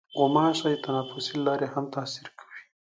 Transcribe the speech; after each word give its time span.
غوماشې 0.17 0.67
د 0.73 0.81
تنفس 0.85 1.25
له 1.33 1.39
لارې 1.47 1.67
هم 1.73 1.85
تاثیر 1.95 2.27
کوي. 2.37 2.59